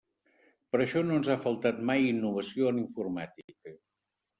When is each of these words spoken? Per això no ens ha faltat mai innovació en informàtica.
Per 0.75 0.79
això 0.85 1.03
no 1.11 1.19
ens 1.21 1.29
ha 1.29 1.37
faltat 1.45 1.85
mai 1.93 2.11
innovació 2.17 2.75
en 2.75 2.85
informàtica. 2.89 3.81